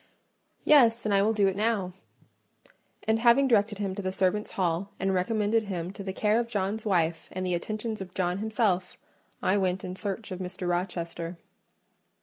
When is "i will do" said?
1.13-1.47